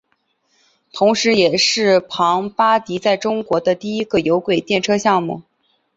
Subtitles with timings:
[0.91, 5.43] 同时也是庞巴迪在中国的第一个有轨电车项目。